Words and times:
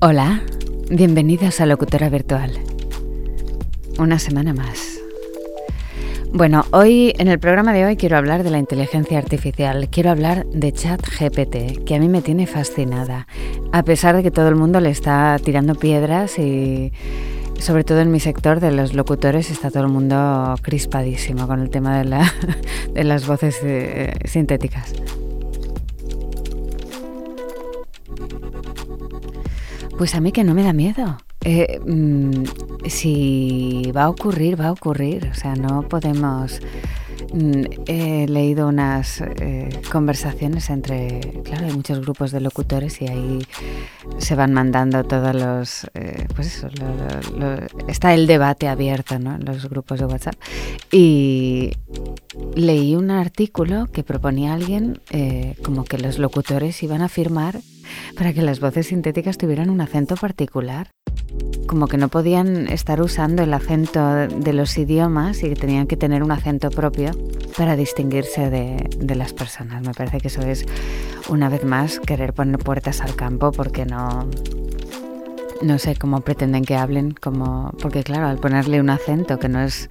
Hola, 0.00 0.42
bienvenidos 0.90 1.60
a 1.60 1.66
Locutora 1.66 2.08
Virtual. 2.08 2.52
Una 3.98 4.20
semana 4.20 4.54
más. 4.54 5.00
Bueno, 6.32 6.64
hoy 6.70 7.12
en 7.18 7.26
el 7.26 7.40
programa 7.40 7.72
de 7.72 7.84
hoy 7.84 7.96
quiero 7.96 8.16
hablar 8.16 8.44
de 8.44 8.50
la 8.50 8.60
inteligencia 8.60 9.18
artificial, 9.18 9.88
quiero 9.90 10.10
hablar 10.10 10.46
de 10.46 10.72
ChatGPT, 10.72 11.84
que 11.84 11.96
a 11.96 11.98
mí 11.98 12.08
me 12.08 12.22
tiene 12.22 12.46
fascinada, 12.46 13.26
a 13.72 13.82
pesar 13.82 14.14
de 14.14 14.22
que 14.22 14.30
todo 14.30 14.46
el 14.46 14.54
mundo 14.54 14.78
le 14.78 14.90
está 14.90 15.36
tirando 15.42 15.74
piedras 15.74 16.38
y 16.38 16.92
sobre 17.58 17.82
todo 17.82 17.98
en 17.98 18.12
mi 18.12 18.20
sector 18.20 18.60
de 18.60 18.70
los 18.70 18.94
locutores 18.94 19.50
está 19.50 19.68
todo 19.68 19.82
el 19.82 19.88
mundo 19.88 20.54
crispadísimo 20.62 21.48
con 21.48 21.60
el 21.60 21.70
tema 21.70 22.00
de, 22.00 22.24
de 22.94 23.02
las 23.02 23.26
voces 23.26 23.58
eh, 23.64 24.14
sintéticas. 24.26 24.92
Pues 29.98 30.14
a 30.14 30.20
mí 30.20 30.30
que 30.30 30.44
no 30.44 30.54
me 30.54 30.62
da 30.62 30.72
miedo. 30.72 31.18
Eh, 31.44 31.80
mm, 31.84 32.44
si 32.86 33.90
va 33.94 34.04
a 34.04 34.08
ocurrir, 34.08 34.58
va 34.58 34.68
a 34.68 34.72
ocurrir. 34.72 35.28
O 35.32 35.34
sea, 35.34 35.56
no 35.56 35.82
podemos... 35.88 36.60
Mm, 37.34 37.64
he 37.86 38.26
leído 38.28 38.68
unas 38.68 39.20
eh, 39.20 39.68
conversaciones 39.90 40.70
entre, 40.70 41.20
claro, 41.42 41.66
hay 41.66 41.72
muchos 41.72 42.00
grupos 42.00 42.30
de 42.30 42.40
locutores 42.40 43.02
y 43.02 43.08
ahí 43.08 43.40
se 44.18 44.34
van 44.36 44.54
mandando 44.54 45.04
todos 45.04 45.34
los, 45.34 45.90
eh, 45.94 46.26
pues 46.34 46.46
eso, 46.46 46.68
está 47.86 48.14
el 48.14 48.26
debate 48.26 48.68
abierto, 48.68 49.18
¿no? 49.18 49.34
En 49.34 49.44
los 49.44 49.68
grupos 49.68 49.98
de 49.98 50.06
WhatsApp. 50.06 50.36
Y 50.90 51.72
leí 52.54 52.94
un 52.94 53.10
artículo 53.10 53.88
que 53.92 54.04
proponía 54.04 54.54
alguien 54.54 55.00
como 55.62 55.84
que 55.84 55.98
los 55.98 56.18
locutores 56.18 56.82
iban 56.82 57.02
a 57.02 57.08
firmar 57.08 57.60
para 58.16 58.32
que 58.32 58.42
las 58.42 58.60
voces 58.60 58.88
sintéticas 58.88 59.38
tuvieran 59.38 59.70
un 59.70 59.80
acento 59.80 60.16
particular. 60.16 60.90
Como 61.66 61.86
que 61.86 61.98
no 61.98 62.08
podían 62.08 62.68
estar 62.68 63.02
usando 63.02 63.42
el 63.42 63.52
acento 63.52 64.14
de 64.14 64.52
los 64.52 64.78
idiomas 64.78 65.42
y 65.42 65.50
que 65.50 65.56
tenían 65.56 65.86
que 65.86 65.96
tener 65.96 66.22
un 66.22 66.30
acento 66.30 66.70
propio 66.70 67.10
para 67.56 67.76
distinguirse 67.76 68.50
de, 68.50 69.14
las 69.14 69.32
personas. 69.32 69.82
Me 69.82 69.92
parece 69.92 70.20
que 70.20 70.28
eso 70.28 70.40
es, 70.42 70.64
una 71.28 71.48
vez 71.48 71.64
más, 71.64 72.00
querer 72.00 72.32
poner 72.32 72.58
puertas 72.58 73.00
al 73.00 73.14
campo 73.16 73.52
porque 73.52 73.84
no, 73.84 74.28
no 75.60 75.78
sé 75.78 75.96
cómo 75.96 76.20
pretenden 76.20 76.64
que 76.64 76.76
hablen, 76.76 77.12
como, 77.12 77.72
porque 77.80 78.02
claro, 78.02 78.28
al 78.28 78.38
ponerle 78.38 78.80
un 78.80 78.90
acento 78.90 79.38
que 79.38 79.48
no 79.48 79.60
es, 79.60 79.90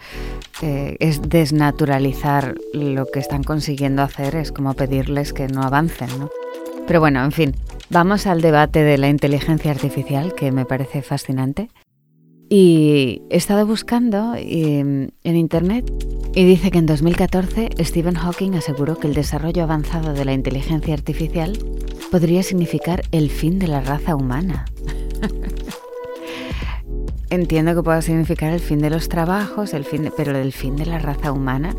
eh, 0.61 0.95
es 0.99 1.21
desnaturalizar 1.21 2.55
lo 2.73 3.05
que 3.05 3.19
están 3.19 3.43
consiguiendo 3.43 4.01
hacer, 4.01 4.35
es 4.35 4.51
como 4.51 4.73
pedirles 4.73 5.33
que 5.33 5.47
no 5.47 5.61
avancen, 5.61 6.09
¿no? 6.19 6.29
Pero 6.87 7.01
bueno, 7.01 7.23
en 7.23 7.33
fin, 7.33 7.55
vamos 7.89 8.27
al 8.27 8.41
debate 8.41 8.83
de 8.83 8.97
la 8.97 9.09
inteligencia 9.09 9.71
artificial, 9.71 10.33
que 10.35 10.51
me 10.51 10.65
parece 10.65 11.01
fascinante. 11.01 11.69
Y 12.49 13.21
he 13.29 13.37
estado 13.37 13.65
buscando 13.65 14.35
em, 14.37 15.09
en 15.23 15.35
Internet 15.35 15.91
y 16.33 16.45
dice 16.45 16.71
que 16.71 16.77
en 16.77 16.85
2014 16.85 17.69
Stephen 17.79 18.15
Hawking 18.15 18.53
aseguró 18.53 18.97
que 18.97 19.07
el 19.07 19.13
desarrollo 19.13 19.63
avanzado 19.63 20.13
de 20.13 20.23
la 20.23 20.33
inteligencia 20.33 20.93
artificial 20.93 21.57
podría 22.09 22.43
significar 22.43 23.03
el 23.11 23.29
fin 23.29 23.59
de 23.59 23.67
la 23.67 23.81
raza 23.81 24.15
humana. 24.15 24.65
Entiendo 27.29 27.75
que 27.75 27.83
pueda 27.83 28.01
significar 28.01 28.53
el 28.53 28.61
fin 28.61 28.79
de 28.79 28.89
los 28.89 29.09
trabajos, 29.09 29.73
el 29.73 29.83
fin 29.83 30.09
pero 30.15 30.37
el 30.37 30.53
fin 30.53 30.77
de 30.77 30.85
la 30.85 30.99
raza 30.99 31.33
humana 31.33 31.75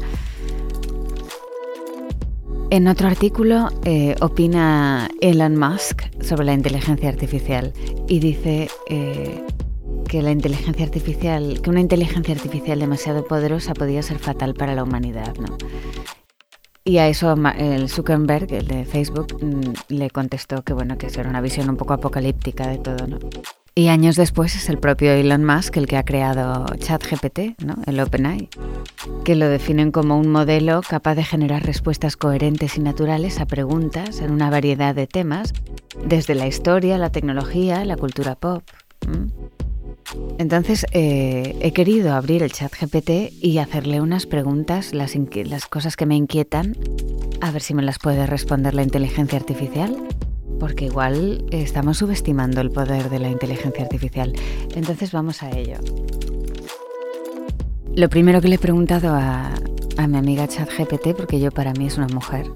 en 2.71 2.87
otro 2.89 3.09
artículo 3.09 3.69
eh, 3.85 4.15
opina 4.21 5.09
Elon 5.21 5.57
Musk 5.57 6.03
sobre 6.23 6.45
la 6.45 6.53
inteligencia 6.53 7.09
artificial 7.09 7.73
y 8.09 8.21
dice 8.21 8.69
eh, 8.89 9.43
que 10.07 10.23
la 10.23 10.31
inteligencia 10.31 10.85
artificial, 10.85 11.61
que 11.63 11.71
una 11.71 11.81
inteligencia 11.81 12.35
artificial 12.35 12.79
demasiado 12.79 13.25
poderosa 13.25 13.75
podía 13.75 14.03
ser 14.03 14.19
fatal 14.19 14.55
para 14.55 14.75
la 14.75 14.83
humanidad, 14.83 15.35
¿no? 15.37 15.57
Y 16.85 16.99
a 16.99 17.09
eso 17.09 17.35
el 17.59 17.89
Zuckerberg, 17.91 18.53
el 18.53 18.67
de 18.67 18.85
Facebook, 18.87 19.37
mm, 19.43 19.95
le 19.95 20.11
contestó 20.11 20.63
que 20.63 20.73
bueno, 20.73 20.97
que 20.97 21.07
eso 21.07 21.21
era 21.21 21.29
una 21.29 21.43
visión 21.43 21.69
un 21.69 21.77
poco 21.77 21.93
apocalíptica 21.93 22.67
de 22.67 22.79
todo, 22.79 23.07
¿no? 23.07 23.19
Y 23.79 23.87
años 23.87 24.17
después 24.17 24.57
es 24.57 24.69
el 24.71 24.79
propio 24.79 25.13
Elon 25.13 25.45
Musk 25.45 25.77
el 25.77 25.87
que 25.87 25.97
ha 25.97 26.05
creado 26.05 26.67
ChatGPT, 26.79 27.63
¿no? 27.65 27.77
el 27.87 28.01
OpenAI, 28.01 28.49
que 29.25 29.37
lo 29.37 29.49
definen 29.49 29.93
como 29.93 30.19
un 30.19 30.33
modelo 30.33 30.81
capaz 30.81 31.15
de 31.15 31.23
generar 31.23 31.65
respuestas 31.65 32.17
coherentes 32.17 32.77
y 32.77 32.81
naturales 32.81 33.39
a 33.39 33.47
preguntas 33.47 34.21
en 34.21 34.33
una 34.33 34.51
variedad 34.51 34.97
de 34.97 35.07
temas, 35.07 35.53
desde 36.05 36.35
la 36.35 36.49
historia, 36.49 36.99
la 36.99 37.11
tecnología, 37.11 37.85
la 37.85 37.97
cultura 37.97 38.35
pop. 38.35 38.65
Entonces 40.39 40.85
eh, 40.91 41.57
he 41.61 41.73
querido 41.73 42.15
abrir 42.15 42.43
el 42.43 42.51
ChatGPT 42.51 43.33
y 43.41 43.59
hacerle 43.59 44.01
unas 44.01 44.27
preguntas, 44.27 44.93
las, 44.93 45.15
las 45.45 45.67
cosas 45.67 45.95
que 45.95 46.05
me 46.05 46.17
inquietan, 46.17 46.77
a 47.41 47.53
ver 47.53 47.63
si 47.63 47.75
me 47.75 47.85
las 47.85 48.01
puede 48.01 48.27
responder 48.27 48.75
la 48.75 48.83
inteligencia 48.83 49.39
artificial 49.39 49.97
porque 50.59 50.87
igual 50.87 51.45
estamos 51.51 51.99
subestimando 51.99 52.61
el 52.61 52.71
poder 52.71 53.11
de 53.11 53.19
la 53.19 53.29
inteligencia 53.29 53.85
artificial. 53.85 54.33
Entonces 54.75 55.13
vamos 55.13 55.43
a 55.43 55.51
ello. 55.51 55.77
Lo 57.95 58.09
primero 58.09 58.41
que 58.41 58.49
le 58.49 58.57
he 58.57 58.59
preguntado 58.59 59.15
a, 59.15 59.55
mi 60.09 60.17
amiga 60.17 60.47
ChatGPT, 60.47 61.17
porque 61.17 61.41
yo 61.41 61.51
para 61.51 61.73
mí 61.73 61.87
es 61.87 61.99
una 61.99 62.07
mujer, 62.07 62.47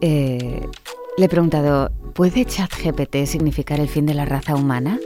eh, 0.00 0.66
le 1.16 1.24
he 1.24 1.28
preguntado, 1.28 1.90
¿puede 2.14 2.44
ChatGPT 2.44 3.26
significar 3.26 3.80
el 3.80 3.88
fin 3.88 4.06
de 4.06 4.14
la 4.14 4.24
raza 4.24 4.54
humana? 4.54 5.00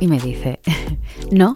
Y 0.00 0.08
me 0.08 0.18
dice, 0.18 0.60
no, 1.30 1.54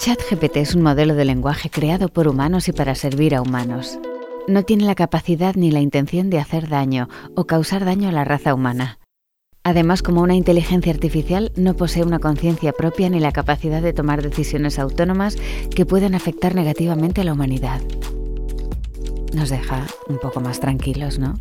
ChatGPT 0.00 0.56
es 0.56 0.74
un 0.74 0.82
modelo 0.82 1.14
de 1.14 1.24
lenguaje 1.24 1.70
creado 1.70 2.08
por 2.08 2.26
humanos 2.26 2.68
y 2.68 2.72
para 2.72 2.96
servir 2.96 3.36
a 3.36 3.42
humanos 3.42 3.98
no 4.48 4.64
tiene 4.64 4.84
la 4.84 4.94
capacidad 4.94 5.54
ni 5.54 5.70
la 5.70 5.80
intención 5.80 6.30
de 6.30 6.38
hacer 6.38 6.68
daño 6.68 7.08
o 7.34 7.44
causar 7.44 7.84
daño 7.84 8.08
a 8.08 8.12
la 8.12 8.24
raza 8.24 8.54
humana. 8.54 8.98
Además, 9.64 10.02
como 10.02 10.22
una 10.22 10.34
inteligencia 10.34 10.92
artificial, 10.92 11.52
no 11.54 11.74
posee 11.74 12.02
una 12.02 12.18
conciencia 12.18 12.72
propia 12.72 13.08
ni 13.08 13.20
la 13.20 13.30
capacidad 13.30 13.80
de 13.80 13.92
tomar 13.92 14.22
decisiones 14.22 14.78
autónomas 14.78 15.36
que 15.74 15.86
puedan 15.86 16.16
afectar 16.16 16.54
negativamente 16.56 17.20
a 17.20 17.24
la 17.24 17.32
humanidad. 17.32 17.80
Nos 19.34 19.50
deja 19.50 19.86
un 20.08 20.18
poco 20.18 20.40
más 20.40 20.58
tranquilos, 20.58 21.18
¿no? 21.20 21.38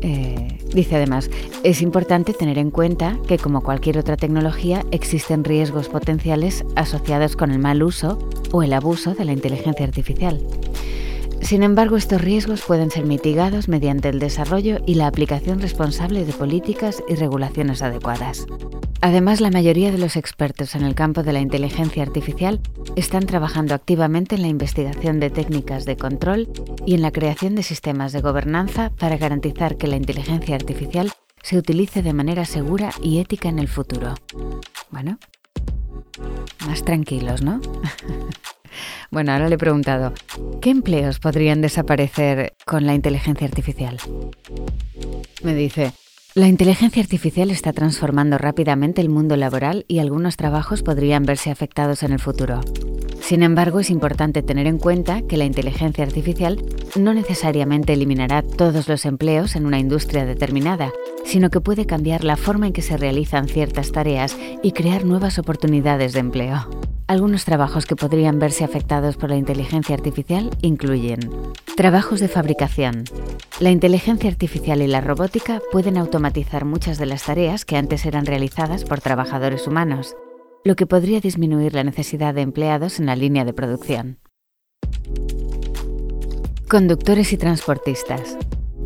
Eh, 0.00 0.58
dice 0.72 0.94
además, 0.94 1.28
es 1.64 1.82
importante 1.82 2.32
tener 2.32 2.58
en 2.58 2.70
cuenta 2.70 3.18
que 3.26 3.38
como 3.38 3.62
cualquier 3.62 3.98
otra 3.98 4.16
tecnología 4.16 4.84
existen 4.92 5.42
riesgos 5.42 5.88
potenciales 5.88 6.64
asociados 6.76 7.34
con 7.34 7.50
el 7.50 7.58
mal 7.58 7.82
uso 7.82 8.18
o 8.52 8.62
el 8.62 8.72
abuso 8.72 9.14
de 9.14 9.24
la 9.24 9.32
inteligencia 9.32 9.84
artificial. 9.84 10.40
Sin 11.40 11.62
embargo, 11.62 11.96
estos 11.96 12.20
riesgos 12.20 12.62
pueden 12.62 12.90
ser 12.90 13.06
mitigados 13.06 13.68
mediante 13.68 14.08
el 14.08 14.18
desarrollo 14.18 14.78
y 14.86 14.94
la 14.94 15.06
aplicación 15.06 15.60
responsable 15.60 16.24
de 16.24 16.32
políticas 16.32 17.02
y 17.08 17.14
regulaciones 17.14 17.82
adecuadas. 17.82 18.46
Además, 19.00 19.40
la 19.40 19.50
mayoría 19.50 19.92
de 19.92 19.98
los 19.98 20.16
expertos 20.16 20.74
en 20.74 20.82
el 20.82 20.94
campo 20.94 21.22
de 21.22 21.32
la 21.32 21.40
inteligencia 21.40 22.02
artificial 22.02 22.60
están 22.96 23.26
trabajando 23.26 23.74
activamente 23.74 24.34
en 24.34 24.42
la 24.42 24.48
investigación 24.48 25.20
de 25.20 25.30
técnicas 25.30 25.84
de 25.84 25.96
control 25.96 26.48
y 26.84 26.94
en 26.94 27.02
la 27.02 27.12
creación 27.12 27.54
de 27.54 27.62
sistemas 27.62 28.12
de 28.12 28.20
gobernanza 28.20 28.90
para 28.98 29.16
garantizar 29.16 29.76
que 29.76 29.86
la 29.86 29.96
inteligencia 29.96 30.56
artificial 30.56 31.12
se 31.42 31.56
utilice 31.56 32.02
de 32.02 32.12
manera 32.12 32.44
segura 32.44 32.90
y 33.02 33.18
ética 33.18 33.48
en 33.48 33.60
el 33.60 33.68
futuro. 33.68 34.14
Bueno, 34.90 35.18
más 36.66 36.84
tranquilos, 36.84 37.42
¿no? 37.42 37.60
Bueno, 39.10 39.32
ahora 39.32 39.48
le 39.48 39.54
he 39.56 39.58
preguntado, 39.58 40.12
¿qué 40.60 40.70
empleos 40.70 41.18
podrían 41.18 41.60
desaparecer 41.60 42.54
con 42.64 42.86
la 42.86 42.94
inteligencia 42.94 43.46
artificial? 43.46 43.98
Me 45.42 45.54
dice, 45.54 45.92
la 46.34 46.46
inteligencia 46.46 47.02
artificial 47.02 47.50
está 47.50 47.72
transformando 47.72 48.38
rápidamente 48.38 49.00
el 49.00 49.08
mundo 49.08 49.36
laboral 49.36 49.84
y 49.88 49.98
algunos 49.98 50.36
trabajos 50.36 50.82
podrían 50.82 51.24
verse 51.24 51.50
afectados 51.50 52.02
en 52.02 52.12
el 52.12 52.20
futuro. 52.20 52.60
Sin 53.28 53.42
embargo, 53.42 53.78
es 53.78 53.90
importante 53.90 54.42
tener 54.42 54.66
en 54.66 54.78
cuenta 54.78 55.20
que 55.20 55.36
la 55.36 55.44
inteligencia 55.44 56.02
artificial 56.02 56.64
no 56.98 57.12
necesariamente 57.12 57.92
eliminará 57.92 58.40
todos 58.40 58.88
los 58.88 59.04
empleos 59.04 59.54
en 59.54 59.66
una 59.66 59.78
industria 59.78 60.24
determinada, 60.24 60.92
sino 61.26 61.50
que 61.50 61.60
puede 61.60 61.84
cambiar 61.84 62.24
la 62.24 62.38
forma 62.38 62.68
en 62.68 62.72
que 62.72 62.80
se 62.80 62.96
realizan 62.96 63.46
ciertas 63.46 63.92
tareas 63.92 64.34
y 64.62 64.72
crear 64.72 65.04
nuevas 65.04 65.38
oportunidades 65.38 66.14
de 66.14 66.20
empleo. 66.20 66.70
Algunos 67.06 67.44
trabajos 67.44 67.84
que 67.84 67.96
podrían 67.96 68.38
verse 68.38 68.64
afectados 68.64 69.18
por 69.18 69.28
la 69.28 69.36
inteligencia 69.36 69.94
artificial 69.94 70.48
incluyen 70.62 71.20
trabajos 71.76 72.20
de 72.20 72.28
fabricación. 72.28 73.04
La 73.60 73.70
inteligencia 73.70 74.30
artificial 74.30 74.80
y 74.80 74.86
la 74.86 75.02
robótica 75.02 75.60
pueden 75.70 75.98
automatizar 75.98 76.64
muchas 76.64 76.96
de 76.96 77.04
las 77.04 77.24
tareas 77.24 77.66
que 77.66 77.76
antes 77.76 78.06
eran 78.06 78.24
realizadas 78.24 78.84
por 78.84 79.02
trabajadores 79.02 79.66
humanos, 79.66 80.16
lo 80.68 80.76
que 80.76 80.84
podría 80.84 81.18
disminuir 81.18 81.72
la 81.72 81.82
necesidad 81.82 82.34
de 82.34 82.42
empleados 82.42 83.00
en 83.00 83.06
la 83.06 83.16
línea 83.16 83.46
de 83.46 83.54
producción. 83.54 84.18
Conductores 86.68 87.32
y 87.32 87.38
transportistas. 87.38 88.36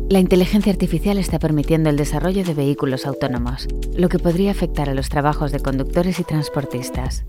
La 0.07 0.19
inteligencia 0.19 0.71
artificial 0.71 1.17
está 1.17 1.39
permitiendo 1.39 1.89
el 1.89 1.97
desarrollo 1.97 2.45
de 2.45 2.53
vehículos 2.53 3.05
autónomos, 3.05 3.67
lo 3.97 4.07
que 4.07 4.17
podría 4.17 4.51
afectar 4.51 4.87
a 4.87 4.93
los 4.93 5.09
trabajos 5.09 5.51
de 5.51 5.59
conductores 5.59 6.21
y 6.21 6.23
transportistas. 6.23 7.25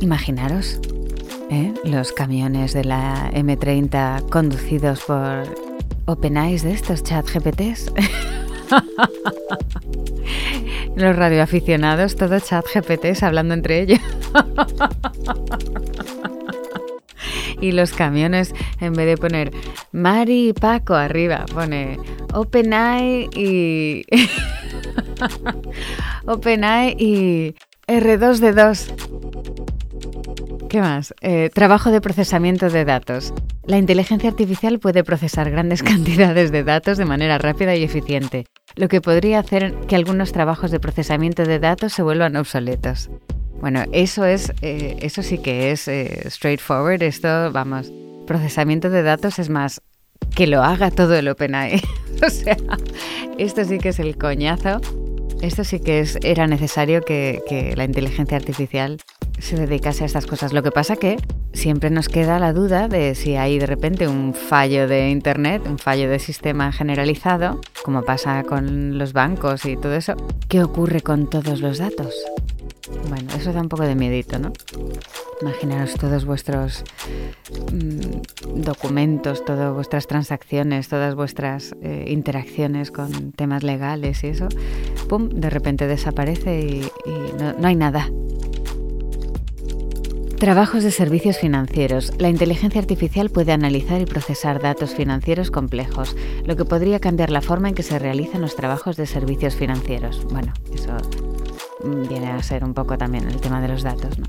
Imaginaros, 0.00 0.80
¿eh? 1.50 1.72
los 1.84 2.10
camiones 2.10 2.72
de 2.72 2.82
la 2.82 3.30
M30 3.30 4.28
conducidos 4.28 5.02
por 5.04 5.54
OpenAI 6.06 6.58
de 6.58 6.72
estos 6.72 7.04
chat 7.04 7.24
GPTs. 7.30 7.92
los 10.96 11.16
radioaficionados, 11.16 12.16
todo 12.16 12.40
chat 12.40 12.64
GPTs 12.72 13.22
hablando 13.22 13.54
entre 13.54 13.82
ellos. 13.82 14.00
y 17.60 17.72
los 17.72 17.92
camiones, 17.92 18.54
en 18.80 18.94
vez 18.94 19.06
de 19.06 19.16
poner 19.16 19.52
Mari 19.92 20.48
y 20.48 20.52
Paco 20.52 20.94
arriba, 20.94 21.44
pone 21.52 21.98
OpenAI 22.32 23.28
y. 23.34 24.04
OpenAI 26.26 26.96
y 26.98 27.54
R2D2. 27.86 30.68
¿Qué 30.68 30.80
más? 30.80 31.14
Eh, 31.20 31.50
trabajo 31.52 31.90
de 31.90 32.00
procesamiento 32.00 32.70
de 32.70 32.84
datos. 32.84 33.34
La 33.64 33.78
inteligencia 33.78 34.30
artificial 34.30 34.78
puede 34.78 35.02
procesar 35.02 35.50
grandes 35.50 35.82
cantidades 35.90 36.52
de 36.52 36.62
datos 36.62 36.98
de 36.98 37.04
manera 37.04 37.38
rápida 37.38 37.74
y 37.74 37.82
eficiente, 37.82 38.46
lo 38.76 38.88
que 38.88 39.00
podría 39.00 39.38
hacer 39.38 39.74
que 39.88 39.96
algunos 39.96 40.32
trabajos 40.32 40.70
de 40.70 40.80
procesamiento 40.80 41.44
de 41.44 41.58
datos 41.58 41.92
se 41.92 42.02
vuelvan 42.02 42.36
obsoletos. 42.36 43.10
Bueno, 43.60 43.84
eso 43.92 44.24
es, 44.24 44.52
eh, 44.62 44.96
eso 45.00 45.22
sí 45.22 45.38
que 45.38 45.70
es 45.70 45.86
eh, 45.86 46.22
straightforward. 46.30 47.02
Esto, 47.02 47.52
vamos, 47.52 47.92
procesamiento 48.26 48.88
de 48.88 49.02
datos 49.02 49.38
es 49.38 49.50
más 49.50 49.82
que 50.34 50.46
lo 50.46 50.62
haga 50.62 50.90
todo 50.90 51.14
el 51.14 51.28
OpenAI. 51.28 51.82
o 52.26 52.30
sea, 52.30 52.56
esto 53.38 53.64
sí 53.64 53.78
que 53.78 53.90
es 53.90 53.98
el 53.98 54.16
coñazo. 54.16 54.80
Esto 55.42 55.64
sí 55.64 55.80
que 55.80 56.00
es, 56.00 56.18
era 56.22 56.46
necesario 56.46 57.02
que, 57.02 57.42
que 57.48 57.74
la 57.76 57.84
inteligencia 57.84 58.36
artificial 58.36 58.98
se 59.38 59.56
dedicase 59.56 60.04
a 60.04 60.06
estas 60.06 60.26
cosas. 60.26 60.52
Lo 60.52 60.62
que 60.62 60.70
pasa 60.70 60.96
que 60.96 61.16
siempre 61.52 61.90
nos 61.90 62.08
queda 62.08 62.38
la 62.38 62.52
duda 62.52 62.88
de 62.88 63.14
si 63.14 63.36
hay 63.36 63.58
de 63.58 63.66
repente 63.66 64.08
un 64.08 64.34
fallo 64.34 64.88
de 64.88 65.10
Internet, 65.10 65.62
un 65.66 65.78
fallo 65.78 66.08
de 66.08 66.18
sistema 66.18 66.72
generalizado, 66.72 67.60
como 67.84 68.02
pasa 68.02 68.42
con 68.44 68.98
los 68.98 69.12
bancos 69.12 69.64
y 69.64 69.76
todo 69.76 69.94
eso. 69.94 70.14
¿Qué 70.48 70.62
ocurre 70.62 71.00
con 71.00 71.28
todos 71.28 71.60
los 71.60 71.78
datos? 71.78 72.14
Bueno, 73.08 73.30
eso 73.36 73.52
da 73.52 73.60
un 73.60 73.68
poco 73.68 73.84
de 73.84 73.94
miedito, 73.94 74.38
¿no? 74.38 74.52
Imaginaros 75.40 75.94
todos 75.94 76.24
vuestros 76.24 76.84
mm, 77.72 78.62
documentos, 78.62 79.44
todas 79.44 79.72
vuestras 79.72 80.06
transacciones, 80.06 80.88
todas 80.88 81.14
vuestras 81.14 81.74
eh, 81.82 82.06
interacciones 82.08 82.90
con 82.90 83.32
temas 83.32 83.62
legales 83.62 84.24
y 84.24 84.28
eso, 84.28 84.48
¡pum!, 85.08 85.28
de 85.28 85.50
repente 85.50 85.86
desaparece 85.86 86.60
y, 86.60 86.90
no 87.58 87.66
hay 87.66 87.76
nada. 87.76 88.10
Trabajos 90.40 90.82
de 90.84 90.90
servicios 90.90 91.36
financieros. 91.36 92.14
La 92.16 92.30
inteligencia 92.30 92.80
artificial 92.80 93.28
puede 93.28 93.52
analizar 93.52 94.00
y 94.00 94.06
procesar 94.06 94.58
datos 94.58 94.94
financieros 94.94 95.50
complejos, 95.50 96.16
lo 96.46 96.56
que 96.56 96.64
podría 96.64 96.98
cambiar 96.98 97.28
la 97.28 97.42
forma 97.42 97.68
en 97.68 97.74
que 97.74 97.82
se 97.82 97.98
realizan 97.98 98.40
los 98.40 98.56
trabajos 98.56 98.96
de 98.96 99.04
servicios 99.04 99.54
financieros. 99.54 100.24
Bueno, 100.30 100.54
eso 100.72 100.96
viene 102.08 102.28
a 102.28 102.42
ser 102.42 102.64
un 102.64 102.72
poco 102.72 102.96
también 102.96 103.28
el 103.28 103.38
tema 103.38 103.60
de 103.60 103.68
los 103.68 103.82
datos, 103.82 104.18
¿no? 104.18 104.24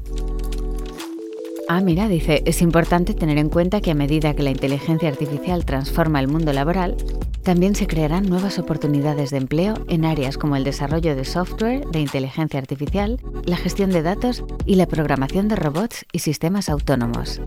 Ah, 1.74 1.80
mira, 1.80 2.10
dice, 2.10 2.44
es 2.46 2.62
importante 2.62 3.14
tener 3.14 3.38
en 3.38 3.48
cuenta 3.48 3.80
que 3.80 3.92
a 3.92 3.96
medida 3.96 4.34
que 4.34 4.44
la 4.44 4.50
inteligencia 4.50 5.08
artificial 5.08 5.64
transforma 5.64 6.20
el 6.20 6.28
mundo 6.28 6.52
laboral, 6.52 6.98
también 7.44 7.76
se 7.76 7.88
crearán 7.88 8.28
nuevas 8.28 8.60
oportunidades 8.60 9.30
de 9.30 9.38
empleo 9.38 9.76
en 9.88 10.04
áreas 10.04 10.38
como 10.38 10.58
el 10.58 10.66
desarrollo 10.66 11.16
de 11.16 11.24
software 11.24 11.86
de 11.88 12.02
inteligencia 12.02 12.60
artificial, 12.60 13.22
la 13.46 13.56
gestión 13.56 13.90
de 13.92 14.02
datos 14.02 14.44
y 14.66 14.76
la 14.76 14.86
programación 14.86 15.48
de 15.48 15.56
robots 15.56 16.06
y 16.12 16.20
sistemas 16.20 16.68
autónomos. 16.68 17.40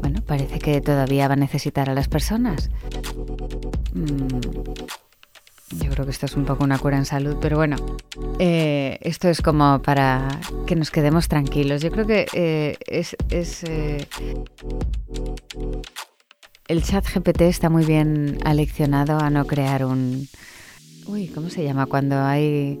Bueno, 0.00 0.22
parece 0.26 0.58
que 0.58 0.80
todavía 0.80 1.28
va 1.28 1.34
a 1.34 1.36
necesitar 1.36 1.88
a 1.88 1.94
las 1.94 2.08
personas. 2.08 2.68
Mm, 3.94 5.05
yo 5.70 5.90
creo 5.90 6.04
que 6.04 6.12
esto 6.12 6.26
es 6.26 6.36
un 6.36 6.44
poco 6.44 6.64
una 6.64 6.78
cura 6.78 6.96
en 6.96 7.04
salud, 7.04 7.36
pero 7.40 7.56
bueno, 7.56 7.76
eh, 8.38 8.98
esto 9.00 9.28
es 9.28 9.42
como 9.42 9.82
para 9.82 10.40
que 10.66 10.76
nos 10.76 10.90
quedemos 10.90 11.28
tranquilos. 11.28 11.82
Yo 11.82 11.90
creo 11.90 12.06
que 12.06 12.26
eh, 12.32 12.76
es... 12.86 13.16
Eh, 13.64 14.06
el 16.68 16.82
chat 16.82 17.06
GPT 17.06 17.42
está 17.42 17.70
muy 17.70 17.84
bien 17.84 18.38
aleccionado 18.44 19.18
a 19.18 19.30
no 19.30 19.46
crear 19.46 19.84
un... 19.84 20.28
Uy, 21.06 21.28
¿cómo 21.28 21.50
se 21.50 21.62
llama? 21.62 21.86
Cuando 21.86 22.20
hay 22.20 22.80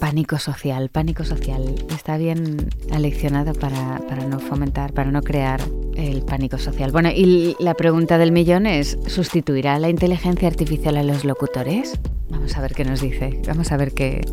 pánico 0.00 0.38
social, 0.38 0.88
pánico 0.88 1.24
social. 1.24 1.74
Está 1.90 2.16
bien 2.16 2.68
aleccionado 2.90 3.54
para, 3.54 4.00
para 4.08 4.26
no 4.26 4.38
fomentar, 4.38 4.92
para 4.92 5.10
no 5.10 5.22
crear 5.22 5.60
el 5.96 6.22
pánico 6.22 6.58
social. 6.58 6.92
Bueno, 6.92 7.10
y 7.10 7.56
la 7.58 7.74
pregunta 7.74 8.18
del 8.18 8.32
millón 8.32 8.66
es, 8.66 8.98
¿sustituirá 9.06 9.78
la 9.78 9.88
inteligencia 9.88 10.48
artificial 10.48 10.96
a 10.96 11.02
los 11.02 11.24
locutores? 11.24 11.98
Vamos 12.28 12.56
a 12.56 12.60
ver 12.60 12.74
qué 12.74 12.84
nos 12.84 13.00
dice. 13.00 13.40
Vamos 13.46 13.72
a 13.72 13.76
ver 13.76 13.92
qué, 13.92 14.24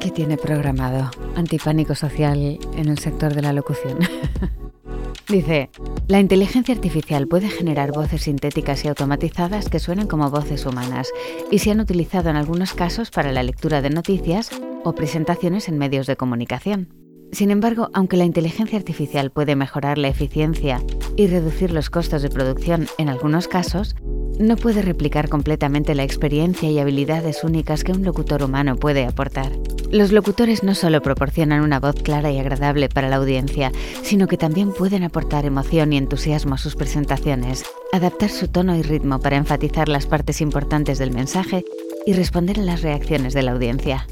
qué 0.00 0.10
tiene 0.10 0.36
programado 0.36 1.10
antipánico 1.36 1.94
social 1.94 2.58
en 2.76 2.88
el 2.88 2.98
sector 2.98 3.34
de 3.34 3.42
la 3.42 3.52
locución. 3.52 3.98
dice, 5.28 5.70
la 6.06 6.20
inteligencia 6.20 6.74
artificial 6.74 7.28
puede 7.28 7.50
generar 7.50 7.92
voces 7.92 8.22
sintéticas 8.22 8.84
y 8.84 8.88
automatizadas 8.88 9.68
que 9.68 9.78
suenan 9.78 10.06
como 10.06 10.30
voces 10.30 10.64
humanas 10.64 11.10
y 11.50 11.58
se 11.58 11.70
han 11.70 11.80
utilizado 11.80 12.30
en 12.30 12.36
algunos 12.36 12.72
casos 12.72 13.10
para 13.10 13.32
la 13.32 13.42
lectura 13.42 13.82
de 13.82 13.90
noticias 13.90 14.50
o 14.84 14.94
presentaciones 14.94 15.68
en 15.68 15.78
medios 15.78 16.06
de 16.06 16.16
comunicación. 16.16 16.88
Sin 17.32 17.50
embargo, 17.50 17.90
aunque 17.92 18.16
la 18.16 18.24
inteligencia 18.24 18.78
artificial 18.78 19.30
puede 19.30 19.54
mejorar 19.54 19.98
la 19.98 20.08
eficiencia 20.08 20.82
y 21.16 21.26
reducir 21.26 21.72
los 21.72 21.90
costos 21.90 22.22
de 22.22 22.30
producción 22.30 22.86
en 22.96 23.08
algunos 23.08 23.48
casos, 23.48 23.94
no 24.38 24.56
puede 24.56 24.82
replicar 24.82 25.28
completamente 25.28 25.94
la 25.94 26.04
experiencia 26.04 26.70
y 26.70 26.78
habilidades 26.78 27.44
únicas 27.44 27.84
que 27.84 27.92
un 27.92 28.04
locutor 28.04 28.42
humano 28.42 28.76
puede 28.76 29.04
aportar. 29.04 29.52
Los 29.90 30.12
locutores 30.12 30.62
no 30.62 30.74
solo 30.74 31.02
proporcionan 31.02 31.62
una 31.62 31.80
voz 31.80 31.96
clara 32.02 32.30
y 32.30 32.38
agradable 32.38 32.88
para 32.88 33.08
la 33.08 33.16
audiencia, 33.16 33.72
sino 34.02 34.26
que 34.26 34.36
también 34.36 34.72
pueden 34.72 35.02
aportar 35.02 35.44
emoción 35.44 35.92
y 35.92 35.96
entusiasmo 35.96 36.54
a 36.54 36.58
sus 36.58 36.76
presentaciones, 36.76 37.64
adaptar 37.92 38.30
su 38.30 38.48
tono 38.48 38.76
y 38.76 38.82
ritmo 38.82 39.18
para 39.18 39.36
enfatizar 39.36 39.88
las 39.88 40.06
partes 40.06 40.40
importantes 40.40 40.98
del 40.98 41.10
mensaje 41.10 41.64
y 42.06 42.12
responder 42.12 42.60
a 42.60 42.64
las 42.64 42.82
reacciones 42.82 43.34
de 43.34 43.42
la 43.42 43.52
audiencia. 43.52 44.06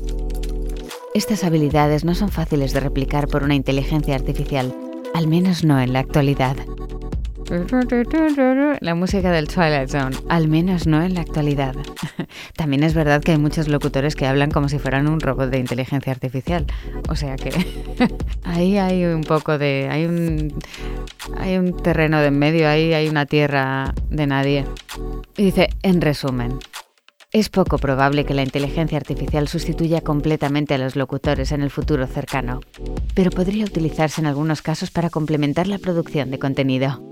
Estas 1.17 1.45
habilidades 1.45 2.05
no 2.05 2.15
son 2.15 2.29
fáciles 2.29 2.75
de 2.75 2.81
replicar 2.81 3.27
por 3.27 3.43
una 3.43 3.55
inteligencia 3.55 4.15
artificial, 4.15 4.77
al 5.15 5.29
menos 5.29 5.65
no 5.65 5.81
en 5.81 5.95
la 5.95 6.01
actualidad. 6.01 6.59
La 8.81 8.95
música 8.95 9.31
del 9.31 9.49
Twilight 9.49 9.89
Zone, 9.89 10.15
al 10.29 10.49
menos 10.49 10.87
no 10.87 11.03
en 11.03 11.15
la 11.15 11.23
actualidad. 11.23 11.75
También 12.57 12.83
es 12.83 12.93
verdad 12.93 13.23
que 13.23 13.33
hay 13.33 13.39
muchos 13.39 13.67
locutores 13.69 14.15
que 14.15 14.27
hablan 14.27 14.51
como 14.51 14.69
si 14.69 14.79
fueran 14.79 15.09
un 15.09 15.21
robot 15.21 15.49
de 15.49 15.59
inteligencia 15.59 16.13
artificial. 16.13 16.67
O 17.09 17.17
sea 17.17 17.37
que 17.37 17.49
ahí 18.45 18.77
hay 18.77 19.07
un 19.07 19.23
poco 19.23 19.57
de... 19.57 19.89
Hay 19.91 20.05
un, 20.05 20.53
hay 21.39 21.57
un 21.57 21.75
terreno 21.79 22.21
de 22.21 22.27
en 22.27 22.39
medio, 22.39 22.69
ahí 22.69 22.93
hay 22.93 23.09
una 23.09 23.25
tierra 23.25 23.95
de 24.11 24.27
nadie. 24.27 24.67
Y 25.39 25.47
dice, 25.47 25.71
en 25.83 26.03
resumen, 26.03 26.59
es 27.33 27.49
poco 27.49 27.79
probable 27.79 28.25
que 28.25 28.35
la 28.35 28.43
inteligencia 28.43 28.97
artificial 28.97 29.49
sustituya 29.49 30.01
completamente 30.01 30.75
a 30.75 30.79
los 30.79 30.97
locutores 30.97 31.53
en 31.53 31.61
el 31.61 31.71
futuro 31.71 32.07
cercano, 32.07 32.61
pero 33.15 33.31
podría 33.31 33.65
utilizarse 33.65 34.21
en 34.21 34.27
algunos 34.27 34.63
casos 34.63 34.91
para 34.91 35.11
complementar 35.11 35.67
la 35.67 35.79
producción 35.79 36.31
de 36.31 36.39
contenido. 36.39 37.03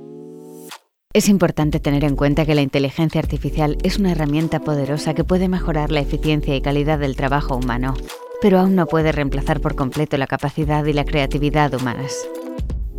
Es 1.12 1.28
importante 1.28 1.78
tener 1.78 2.04
en 2.04 2.16
cuenta 2.16 2.46
que 2.46 2.54
la 2.54 2.62
inteligencia 2.62 3.20
artificial 3.20 3.76
es 3.82 3.98
una 3.98 4.12
herramienta 4.12 4.60
poderosa 4.60 5.14
que 5.14 5.24
puede 5.24 5.48
mejorar 5.48 5.92
la 5.92 6.00
eficiencia 6.00 6.56
y 6.56 6.60
calidad 6.60 6.98
del 6.98 7.16
trabajo 7.16 7.56
humano, 7.56 7.94
pero 8.40 8.58
aún 8.58 8.74
no 8.74 8.86
puede 8.86 9.12
reemplazar 9.12 9.60
por 9.60 9.74
completo 9.74 10.16
la 10.16 10.26
capacidad 10.26 10.84
y 10.86 10.92
la 10.92 11.04
creatividad 11.04 11.72
humanas. 11.74 12.16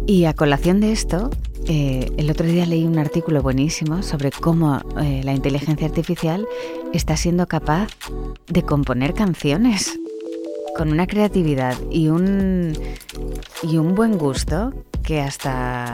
Y 0.06 0.26
a 0.26 0.34
colación 0.34 0.80
de 0.80 0.92
esto, 0.92 1.30
eh, 1.68 2.12
el 2.18 2.30
otro 2.30 2.46
día 2.46 2.66
leí 2.66 2.86
un 2.86 3.00
artículo 3.00 3.42
buenísimo 3.42 4.04
sobre 4.04 4.32
cómo 4.32 4.82
eh, 5.02 5.22
la 5.24 5.34
inteligencia 5.34 5.88
artificial 5.88 6.48
está 6.94 7.18
siendo 7.18 7.48
capaz 7.48 7.88
de 8.48 8.62
componer 8.64 9.14
canciones 9.14 10.00
con 10.76 10.92
una 10.92 11.08
creatividad 11.08 11.76
y 11.90 12.10
un, 12.10 12.74
y 13.64 13.78
un 13.78 13.96
buen 13.96 14.18
gusto 14.18 14.74
que 15.04 15.22
hasta 15.22 15.94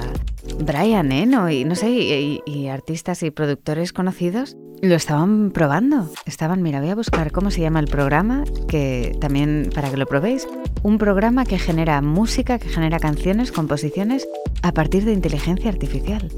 Brian 0.59 1.11
Eno 1.11 1.49
y 1.49 1.65
no 1.65 1.75
sé, 1.75 1.89
y, 1.89 2.67
artistas 2.67 3.23
y 3.23 3.31
productores 3.31 3.93
conocidos 3.93 4.55
lo 4.81 4.95
estaban 4.95 5.51
probando. 5.51 6.09
Estaban, 6.25 6.63
mira, 6.63 6.79
voy 6.79 6.89
a 6.89 6.95
buscar 6.95 7.31
cómo 7.31 7.51
se 7.51 7.61
llama 7.61 7.79
el 7.79 7.87
programa, 7.87 8.45
que 8.67 9.15
también 9.19 9.69
para 9.75 9.91
que 9.91 9.97
lo 9.97 10.07
probéis. 10.07 10.47
Un 10.81 10.97
programa 10.97 11.45
que 11.45 11.59
genera 11.59 12.01
música, 12.01 12.57
que 12.57 12.69
genera 12.69 12.97
canciones, 12.99 13.51
composiciones 13.51 14.27
a 14.63 14.71
partir 14.71 15.05
de 15.05 15.13
inteligencia 15.13 15.69
artificial. 15.69 16.31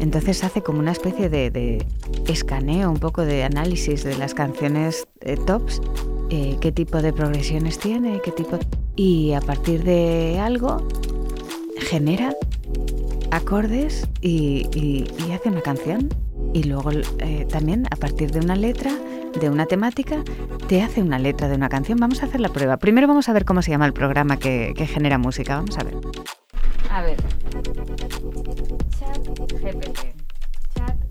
Entonces 0.00 0.42
hace 0.42 0.62
como 0.62 0.78
una 0.78 0.92
especie 0.92 1.28
de, 1.28 1.86
escaneo, 2.26 2.90
un 2.90 2.98
poco 2.98 3.22
de 3.22 3.44
análisis 3.44 4.02
de 4.02 4.16
las 4.16 4.34
canciones 4.34 5.06
eh, 5.20 5.36
tops, 5.46 5.80
eh, 6.30 6.56
qué 6.60 6.72
tipo 6.72 7.02
de 7.02 7.12
progresiones 7.12 7.78
tiene, 7.78 8.20
qué 8.24 8.32
tipo... 8.32 8.58
Y 8.96 9.34
a 9.34 9.40
partir 9.40 9.84
de 9.84 10.38
algo 10.40 10.88
genera 11.78 12.34
acordes 13.30 14.08
y, 14.20 15.06
hace 15.32 15.48
una 15.50 15.60
canción. 15.60 16.08
Y 16.52 16.64
luego 16.64 16.90
eh, 17.18 17.46
también 17.48 17.86
a 17.90 17.96
partir 17.96 18.32
de 18.32 18.40
una 18.40 18.56
letra, 18.56 18.92
de 19.38 19.50
una 19.50 19.66
temática, 19.66 20.24
te 20.66 20.82
hace 20.82 21.02
una 21.02 21.18
letra 21.18 21.48
de 21.48 21.54
una 21.56 21.68
canción. 21.68 21.98
Vamos 21.98 22.22
a 22.22 22.26
hacer 22.26 22.40
la 22.40 22.48
prueba. 22.48 22.78
Primero 22.78 23.06
vamos 23.06 23.28
a 23.28 23.32
ver 23.32 23.44
cómo 23.44 23.62
se 23.62 23.70
llama 23.70 23.86
el 23.86 23.92
programa 23.92 24.38
que, 24.38 24.72
que 24.76 24.86
genera 24.86 25.18
música. 25.18 25.56
Vamos 25.56 25.78
a 25.78 25.84
ver. 25.84 25.94
A 26.90 27.02
ver. 27.02 27.16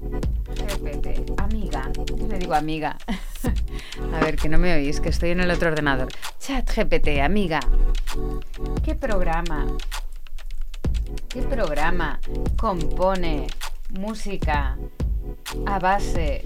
GPT. 0.10 1.34
Amiga. 1.38 1.92
Yo 2.18 2.28
le 2.28 2.40
digo 2.40 2.54
amiga. 2.54 2.98
a 4.14 4.20
ver, 4.20 4.36
que 4.36 4.50
no 4.50 4.58
me 4.58 4.74
oís, 4.74 5.00
que 5.00 5.10
estoy 5.10 5.32
en 5.32 5.40
el 5.40 5.52
otro 5.52 5.70
ordenador. 5.70 6.10
Chat 6.40 6.70
GPT, 6.76 7.22
amiga. 7.22 7.60
¿Qué 8.84 8.96
programa? 8.96 9.68
¿Qué 11.30 11.42
programa 11.42 12.20
compone 12.58 13.48
música 13.90 14.78
a 15.66 15.80
base 15.80 16.44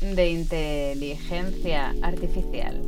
de 0.00 0.28
inteligencia 0.28 1.94
artificial? 2.02 2.82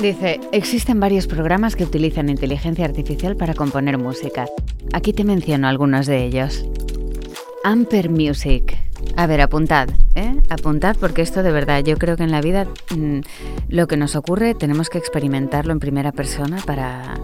Dice, 0.00 0.40
existen 0.52 1.00
varios 1.00 1.26
programas 1.26 1.74
que 1.74 1.84
utilizan 1.84 2.28
inteligencia 2.28 2.84
artificial 2.84 3.34
para 3.34 3.54
componer 3.54 3.96
música. 3.96 4.46
Aquí 4.92 5.12
te 5.12 5.24
menciono 5.24 5.68
algunos 5.68 6.06
de 6.06 6.24
ellos. 6.24 6.64
Amper 7.64 8.10
Music. 8.10 8.76
A 9.16 9.26
ver, 9.26 9.40
apuntad, 9.40 9.88
¿eh? 10.14 10.40
Apuntad 10.50 10.96
porque 10.98 11.22
esto 11.22 11.42
de 11.42 11.52
verdad, 11.52 11.82
yo 11.82 11.96
creo 11.96 12.16
que 12.16 12.22
en 12.22 12.30
la 12.30 12.40
vida 12.40 12.66
mm, 12.96 13.20
lo 13.68 13.86
que 13.86 13.96
nos 13.96 14.16
ocurre 14.16 14.54
tenemos 14.54 14.88
que 14.88 14.98
experimentarlo 14.98 15.72
en 15.72 15.80
primera 15.80 16.12
persona 16.12 16.58
para, 16.64 17.14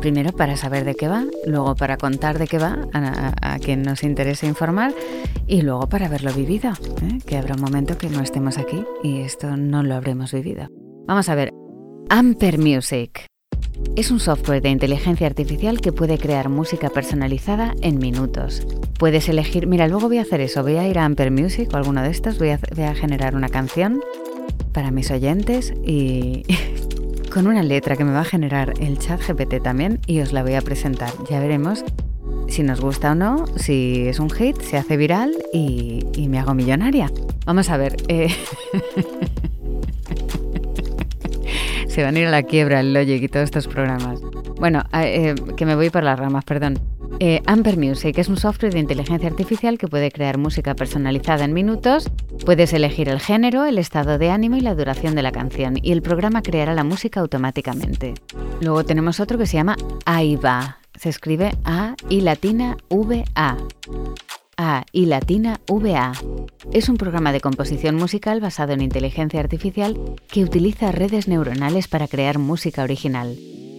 primero 0.00 0.32
para 0.32 0.56
saber 0.56 0.84
de 0.84 0.94
qué 0.94 1.08
va, 1.08 1.24
luego 1.46 1.74
para 1.74 1.96
contar 1.96 2.38
de 2.38 2.46
qué 2.46 2.58
va 2.58 2.78
a, 2.92 3.58
quien 3.58 3.82
nos 3.82 4.02
interese 4.02 4.46
informar 4.46 4.94
y 5.46 5.62
luego 5.62 5.88
para 5.88 6.06
haberlo 6.06 6.32
vivido, 6.32 6.72
¿eh? 7.02 7.18
que 7.26 7.36
habrá 7.36 7.54
un 7.54 7.60
momento 7.60 7.98
que 7.98 8.08
no 8.08 8.20
estemos 8.20 8.58
aquí 8.58 8.84
y 9.02 9.20
esto 9.20 9.56
no 9.56 9.82
lo 9.82 9.94
habremos 9.94 10.32
vivido. 10.32 10.68
Vamos 11.06 11.28
a 11.28 11.34
ver, 11.34 11.52
Amper 12.08 12.58
Music. 12.58 13.26
Es 13.96 14.10
un 14.10 14.20
software 14.20 14.62
de 14.62 14.70
inteligencia 14.70 15.26
artificial 15.26 15.80
que 15.80 15.92
puede 15.92 16.18
crear 16.18 16.48
música 16.48 16.88
personalizada 16.90 17.74
en 17.82 17.98
minutos. 17.98 18.66
Puedes 18.98 19.28
elegir, 19.28 19.66
mira, 19.66 19.88
luego 19.88 20.08
voy 20.08 20.18
a 20.18 20.22
hacer 20.22 20.40
eso, 20.40 20.62
voy 20.62 20.76
a 20.76 20.88
ir 20.88 20.98
a 20.98 21.04
Amper 21.04 21.30
Music 21.30 21.68
o 21.72 21.76
alguno 21.76 22.02
de 22.02 22.10
estos, 22.10 22.38
voy 22.38 22.50
a, 22.50 22.60
a 22.88 22.94
generar 22.94 23.34
una 23.34 23.48
canción 23.48 24.00
para 24.72 24.90
mis 24.90 25.10
oyentes 25.10 25.72
y 25.84 26.44
con 27.32 27.46
una 27.46 27.62
letra 27.62 27.96
que 27.96 28.04
me 28.04 28.12
va 28.12 28.20
a 28.20 28.24
generar 28.24 28.74
el 28.80 28.98
chat 28.98 29.20
GPT 29.20 29.62
también 29.62 30.00
y 30.06 30.20
os 30.20 30.32
la 30.32 30.42
voy 30.42 30.54
a 30.54 30.62
presentar. 30.62 31.12
Ya 31.28 31.40
veremos 31.40 31.84
si 32.48 32.62
nos 32.62 32.80
gusta 32.80 33.12
o 33.12 33.14
no, 33.14 33.46
si 33.56 34.08
es 34.08 34.18
un 34.18 34.30
hit, 34.30 34.60
se 34.60 34.76
hace 34.76 34.96
viral 34.96 35.32
y, 35.52 36.04
me 36.28 36.38
hago 36.38 36.54
millonaria. 36.54 37.10
Vamos 37.46 37.70
a 37.70 37.76
ver. 37.76 37.96
Eh, 38.08 38.28
se 41.98 42.04
van 42.04 42.14
a 42.14 42.20
ir 42.20 42.28
a 42.28 42.30
la 42.30 42.44
quiebra 42.44 42.78
el 42.78 42.94
Logic 42.94 43.20
y 43.20 43.26
todos 43.26 43.46
estos 43.46 43.66
programas. 43.66 44.20
Bueno, 44.60 44.84
eh, 44.92 45.34
que 45.56 45.66
me 45.66 45.74
voy 45.74 45.90
por 45.90 46.04
las 46.04 46.16
ramas, 46.16 46.44
perdón. 46.44 46.78
Eh, 47.18 47.42
Amper 47.44 47.76
Music 47.76 48.16
es 48.18 48.28
un 48.28 48.36
software 48.36 48.72
de 48.72 48.78
inteligencia 48.78 49.28
artificial 49.28 49.78
que 49.78 49.88
puede 49.88 50.12
crear 50.12 50.38
música 50.38 50.76
personalizada 50.76 51.44
en 51.44 51.52
minutos. 51.52 52.08
Puedes 52.46 52.72
elegir 52.72 53.08
el 53.08 53.18
género, 53.18 53.64
el 53.64 53.78
estado 53.78 54.16
de 54.16 54.30
ánimo 54.30 54.54
y 54.54 54.60
la 54.60 54.76
duración 54.76 55.16
de 55.16 55.22
la 55.22 55.32
canción, 55.32 55.74
y 55.82 55.90
el 55.90 56.00
programa 56.00 56.40
creará 56.40 56.72
la 56.72 56.84
música 56.84 57.18
automáticamente. 57.18 58.14
Luego 58.60 58.84
tenemos 58.84 59.18
otro 59.18 59.36
que 59.36 59.46
se 59.46 59.56
llama 59.56 59.76
AIVA. 60.04 60.78
Se 60.94 61.08
escribe 61.08 61.50
A 61.64 61.96
y 62.08 62.20
latina 62.20 62.76
V 62.90 63.24
A. 63.34 63.56
A 64.60 64.84
y 64.90 65.06
latina 65.06 65.60
VA. 65.68 66.12
Es 66.72 66.88
un 66.88 66.96
programa 66.96 67.30
de 67.30 67.40
composición 67.40 67.94
musical 67.94 68.40
basado 68.40 68.72
en 68.72 68.80
inteligencia 68.80 69.38
artificial 69.38 69.96
que 70.26 70.42
utiliza 70.42 70.90
redes 70.90 71.28
neuronales 71.28 71.86
para 71.86 72.08
crear 72.08 72.40
música 72.40 72.82
original. 72.82 73.38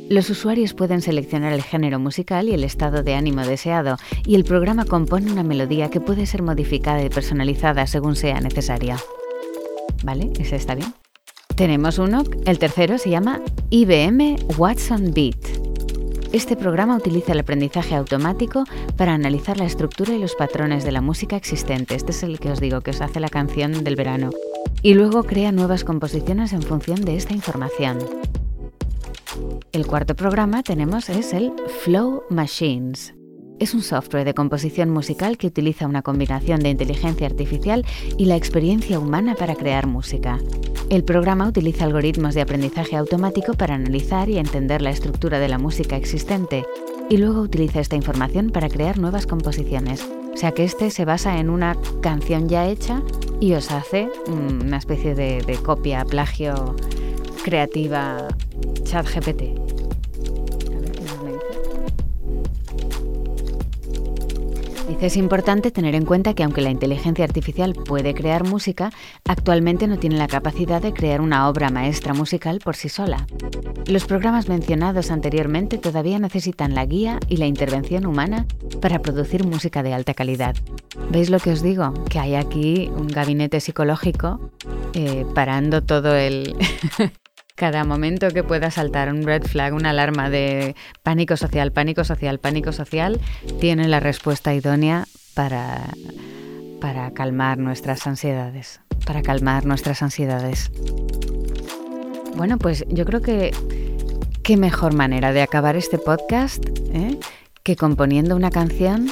Los 0.09 0.29
usuarios 0.29 0.73
pueden 0.73 1.01
seleccionar 1.01 1.51
el 1.51 1.63
género 1.63 1.99
musical 1.99 2.47
y 2.47 2.53
el 2.53 2.63
estado 2.63 3.03
de 3.03 3.13
ánimo 3.13 3.45
deseado, 3.45 3.97
y 4.25 4.35
el 4.35 4.45
programa 4.45 4.85
compone 4.85 5.29
una 5.29 5.43
melodía 5.43 5.89
que 5.89 5.99
puede 5.99 6.25
ser 6.25 6.43
modificada 6.43 7.03
y 7.03 7.09
personalizada 7.09 7.85
según 7.85 8.15
sea 8.15 8.39
necesaria. 8.39 8.95
¿Vale? 10.03 10.31
¿Ese 10.39 10.55
está 10.55 10.75
bien? 10.75 10.93
Tenemos 11.55 11.99
uno, 11.99 12.23
el 12.45 12.57
tercero 12.57 12.97
se 12.97 13.09
llama 13.09 13.41
IBM 13.69 14.37
Watson 14.57 15.11
Beat. 15.13 15.68
Este 16.31 16.55
programa 16.55 16.95
utiliza 16.95 17.31
el 17.31 17.39
aprendizaje 17.39 17.95
automático 17.95 18.63
para 18.97 19.13
analizar 19.13 19.57
la 19.57 19.65
estructura 19.65 20.13
y 20.13 20.19
los 20.19 20.35
patrones 20.35 20.83
de 20.83 20.91
la 20.91 21.01
música 21.01 21.35
existente. 21.35 21.95
Este 21.95 22.11
es 22.11 22.21
el 22.21 22.39
que 22.39 22.51
os 22.51 22.59
digo, 22.59 22.81
que 22.81 22.91
os 22.91 23.01
hace 23.01 23.19
la 23.19 23.29
canción 23.29 23.83
del 23.83 23.95
verano. 23.95 24.29
Y 24.83 24.93
luego 24.93 25.23
crea 25.23 25.51
nuevas 25.51 25.83
composiciones 25.83 26.53
en 26.53 26.61
función 26.61 27.03
de 27.03 27.15
esta 27.15 27.33
información. 27.33 27.97
El 29.71 29.87
cuarto 29.87 30.15
programa 30.15 30.61
tenemos 30.61 31.09
es 31.09 31.33
el 31.33 31.51
Flow 31.83 32.23
Machines. 32.29 33.15
Es 33.59 33.73
un 33.73 33.81
software 33.81 34.23
de 34.23 34.33
composición 34.33 34.89
musical 34.89 35.37
que 35.37 35.47
utiliza 35.47 35.85
una 35.85 36.01
combinación 36.01 36.61
de 36.61 36.69
inteligencia 36.69 37.27
artificial 37.27 37.85
y 38.17 38.25
la 38.25 38.37
experiencia 38.37 38.99
humana 38.99 39.35
para 39.35 39.55
crear 39.55 39.85
música. 39.85 40.39
El 40.89 41.03
programa 41.03 41.45
utiliza 41.45 41.83
algoritmos 41.83 42.35
de 42.35 42.41
aprendizaje 42.41 42.95
automático 42.95 43.53
para 43.53 43.75
analizar 43.75 44.29
y 44.29 44.37
entender 44.37 44.81
la 44.81 44.91
estructura 44.91 45.39
de 45.39 45.49
la 45.49 45.57
música 45.57 45.97
existente 45.97 46.63
y 47.09 47.17
luego 47.17 47.41
utiliza 47.41 47.81
esta 47.81 47.97
información 47.97 48.51
para 48.51 48.69
crear 48.69 48.97
nuevas 48.97 49.27
composiciones. 49.27 50.07
O 50.33 50.37
sea 50.37 50.53
que 50.53 50.63
este 50.63 50.89
se 50.89 51.03
basa 51.03 51.37
en 51.39 51.49
una 51.49 51.75
canción 52.01 52.47
ya 52.47 52.65
hecha 52.65 53.01
y 53.41 53.53
os 53.53 53.71
hace 53.71 54.09
una 54.27 54.77
especie 54.77 55.15
de, 55.15 55.59
copia, 55.63 56.05
plagio 56.05 56.77
creativa 57.43 58.29
chat 58.85 59.05
GPT. 64.89 65.03
es 65.03 65.17
importante 65.17 65.71
tener 65.71 65.95
en 65.95 66.05
cuenta 66.05 66.33
que 66.33 66.43
aunque 66.43 66.61
la 66.61 66.69
inteligencia 66.69 67.23
artificial 67.25 67.73
puede 67.73 68.13
crear 68.13 68.43
música, 68.43 68.91
actualmente 69.25 69.87
no 69.87 69.97
tiene 69.97 70.17
la 70.17 70.27
capacidad 70.27 70.81
de 70.81 70.93
crear 70.93 71.21
una 71.21 71.47
obra 71.47 71.69
maestra 71.69 72.13
musical 72.13 72.59
por 72.63 72.75
sí 72.75 72.89
sola. 72.89 73.25
Los 73.85 74.05
programas 74.05 74.49
mencionados 74.49 75.11
anteriormente 75.11 75.77
todavía 75.77 76.19
necesitan 76.19 76.75
la 76.75 76.85
guía 76.85 77.19
y 77.27 77.37
la 77.37 77.45
intervención 77.45 78.05
humana 78.05 78.45
para 78.81 78.99
producir 78.99 79.45
música 79.45 79.83
de 79.83 79.93
alta 79.93 80.13
calidad. 80.13 80.55
¿Veis 81.09 81.29
lo 81.29 81.39
que 81.39 81.51
os 81.51 81.61
digo? 81.61 81.93
Que 82.09 82.19
hay 82.19 82.35
aquí 82.35 82.89
un 82.95 83.07
gabinete 83.07 83.59
psicológico 83.59 84.51
eh, 84.93 85.25
parando 85.33 85.83
todo 85.83 86.15
el... 86.15 86.55
cada 87.59 87.83
momento 87.83 88.29
que 88.29 88.41
pueda 88.41 88.71
saltar 88.71 89.13
un 89.13 89.23
red 89.23 89.43
flag, 89.43 89.73
una 89.73 89.89
alarma 89.89 90.29
de 90.29 90.77
pánico 91.03 91.35
social, 91.35 91.73
pánico 91.73 92.05
social, 92.05 92.39
pánico 92.39 92.71
social, 92.71 93.19
tiene 93.59 93.89
la 93.89 93.99
respuesta 93.99 94.53
idónea 94.53 95.05
para, 95.33 95.83
para 96.79 97.11
calmar 97.11 97.57
nuestras 97.57 98.07
ansiedades, 98.07 98.79
para 99.05 99.21
calmar 99.21 99.65
nuestras 99.65 100.01
ansiedades. 100.01 100.71
Bueno, 102.37 102.57
pues 102.57 102.85
yo 102.87 103.03
creo 103.03 103.21
que 103.21 103.51
qué 104.41 104.55
mejor 104.55 104.93
manera 104.93 105.33
de 105.33 105.41
acabar 105.41 105.75
este 105.75 105.97
podcast 105.97 106.65
¿eh? 106.93 107.19
que 107.63 107.75
componiendo 107.75 108.37
una 108.37 108.51
canción 108.51 109.11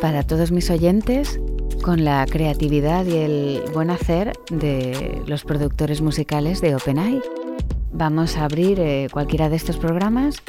para 0.00 0.22
todos 0.22 0.50
mis 0.50 0.70
oyentes 0.70 1.38
con 1.82 2.06
la 2.06 2.24
creatividad 2.24 3.04
y 3.04 3.16
el 3.18 3.62
buen 3.74 3.90
hacer 3.90 4.32
de 4.50 5.20
los 5.26 5.44
productores 5.44 6.00
musicales 6.00 6.62
de 6.62 6.74
OpenAI. 6.74 7.20
Vamos 7.94 8.38
a 8.38 8.44
abrir 8.44 8.80
eh, 8.80 9.08
cualquiera 9.12 9.50
de 9.50 9.56
estos 9.56 9.76
programas. 9.76 10.42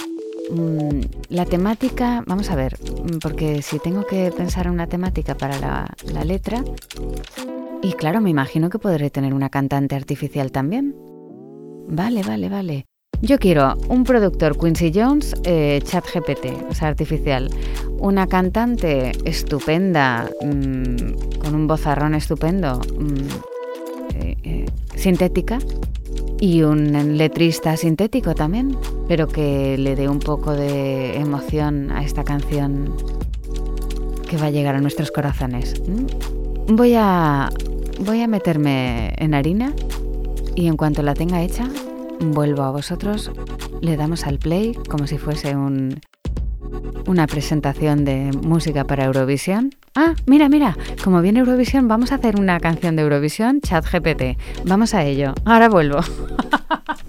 Mm, 0.50 1.02
la 1.30 1.46
temática, 1.46 2.24
vamos 2.26 2.50
a 2.50 2.56
ver, 2.56 2.78
mm, 2.80 3.18
porque 3.20 3.62
si 3.62 3.80
tengo 3.80 4.06
que 4.06 4.32
pensar 4.36 4.68
en 4.68 4.74
una 4.74 4.88
temática 4.88 5.36
para 5.36 5.58
la, 5.60 6.24
letra, 6.24 6.64
y 7.82 7.94
claro, 7.94 8.22
me 8.22 8.30
imagino 8.30 8.70
que 8.70 8.80
podré 8.80 9.10
tener 9.10 9.34
una 9.34 9.50
cantante 9.50 9.96
artificial 9.96 10.52
también. 10.52 10.96
Vale, 11.90 12.24
vale, 12.24 12.48
vale. 12.48 12.86
Yo 13.22 13.38
quiero 13.40 13.76
un 13.90 14.06
productor 14.06 14.58
Quincy 14.58 14.92
Jones, 14.94 15.34
eh, 15.44 15.82
chat 15.84 16.06
GPT, 16.06 16.70
o 16.70 16.74
sea, 16.74 16.88
artificial. 16.90 17.50
Una 18.00 18.28
cantante 18.28 19.12
estupenda, 19.26 20.30
mm, 20.42 21.40
con 21.40 21.56
un 21.56 21.68
bozarrón 21.68 22.16
estupendo, 22.16 22.82
eh, 24.16 24.66
sintética 24.96 25.60
y 26.40 26.64
un 26.64 27.18
letrista 27.18 27.78
sintético 27.78 28.36
también. 28.36 28.78
pero 29.08 29.28
que 29.28 29.78
le 29.78 29.96
dé 29.96 30.08
un 30.08 30.20
poco 30.20 30.54
de 30.54 31.18
emoción 31.18 31.92
a 31.92 32.04
esta 32.04 32.24
canción 32.24 32.96
que 34.28 34.38
va 34.38 34.48
a 34.48 34.50
llegar 34.50 34.76
a 34.76 34.82
nuestros 34.82 35.12
corazones. 35.12 35.82
¿Mm? 35.88 36.76
Voy 36.76 36.94
a, 36.96 37.50
voy 38.00 38.22
a 38.22 38.28
meterme 38.28 39.14
en 39.18 39.34
harina 39.34 39.74
y 40.56 40.68
en 40.68 40.78
cuanto 40.78 41.04
la 41.04 41.14
tenga 41.14 41.42
hecha, 41.44 41.70
vuelvo 42.20 42.64
a 42.64 42.72
vosotros, 42.72 43.32
le 43.82 43.98
damos 43.98 44.26
al 44.26 44.40
play 44.40 44.74
como 44.90 45.08
si 45.08 45.18
fuese 45.18 45.56
un, 45.56 46.00
una 47.06 47.28
presentación 47.28 48.06
de 48.06 48.32
música 48.42 48.86
para 48.86 49.06
Eurovisión. 49.06 49.72
Ah, 49.96 50.16
mira, 50.26 50.50
mira, 50.50 50.76
como 51.04 51.22
viene 51.22 51.40
Eurovisión, 51.40 51.88
vamos 51.88 52.12
a 52.12 52.16
hacer 52.16 52.40
una 52.40 52.60
canción 52.60 52.96
de 52.96 53.04
Eurovisión, 53.04 53.62
chat 53.62 53.86
GPT. 53.86 54.38
Vamos 54.66 54.96
a 54.96 55.04
ello. 55.04 55.34
Ahora 55.46 55.70
vuelvo. 55.70 56.00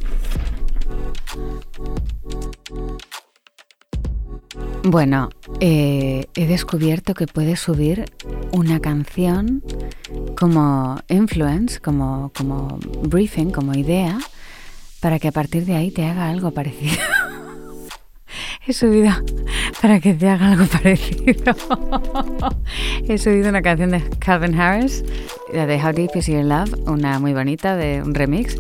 Bueno, 4.87 5.31
eh, 5.61 6.27
he 6.37 6.47
descubierto 6.47 7.15
que 7.15 7.27
puedes 7.27 7.59
subir 7.59 8.05
una 8.53 8.81
canción 8.81 9.63
como 10.39 10.99
influence, 11.09 11.81
como, 11.81 12.31
como 12.37 12.79
briefing, 13.03 13.51
como 13.51 13.75
idea, 13.75 14.19
para 15.01 15.19
que 15.19 15.29
a 15.29 15.33
partir 15.33 15.65
de 15.65 15.75
ahí 15.75 15.91
te 15.91 16.05
haga 16.05 16.29
algo 16.29 16.51
parecido. 16.51 17.03
he 18.67 18.75
subido 18.75 19.11
para 19.81 20.01
que 20.01 20.15
te 20.15 20.29
haga 20.29 20.53
algo 20.53 20.65
parecido. 20.73 21.55
he 23.09 23.19
subido 23.19 23.49
una 23.49 23.63
canción 23.63 23.91
de 23.91 24.03
Calvin 24.19 24.59
Harris, 24.59 25.05
la 25.53 25.67
de 25.67 25.77
How 25.77 25.93
Deep 25.93 26.17
Is 26.17 26.27
Your 26.27 26.45
Love, 26.45 26.75
una 26.87 27.19
muy 27.19 27.35
bonita 27.35 27.77
de 27.77 28.03
un 28.03 28.15
remix 28.15 28.57